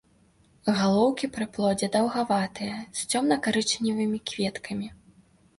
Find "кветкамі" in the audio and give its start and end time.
4.33-4.87